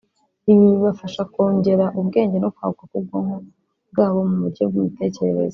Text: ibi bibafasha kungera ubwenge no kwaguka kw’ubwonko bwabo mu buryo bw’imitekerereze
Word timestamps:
ibi 0.51 0.63
bibafasha 0.71 1.21
kungera 1.33 1.85
ubwenge 1.99 2.37
no 2.43 2.49
kwaguka 2.55 2.83
kw’ubwonko 2.89 3.37
bwabo 3.91 4.19
mu 4.29 4.35
buryo 4.43 4.63
bw’imitekerereze 4.69 5.49